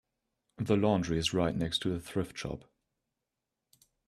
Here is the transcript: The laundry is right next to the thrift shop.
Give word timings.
The 0.57 0.75
laundry 0.77 1.19
is 1.19 1.31
right 1.31 1.55
next 1.55 1.83
to 1.83 1.89
the 1.93 1.99
thrift 1.99 2.35
shop. 2.35 2.63